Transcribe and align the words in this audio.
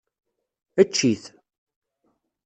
Ečč-it. 0.81 1.23